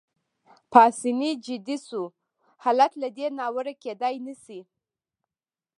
پاسیني 0.71 1.31
جدي 1.45 1.77
شو: 1.87 2.03
حالت 2.63 2.91
له 3.01 3.07
دې 3.17 3.27
ناوړه 3.37 3.73
کېدای 3.83 4.15
نه 4.27 4.33
شي. 4.43 4.59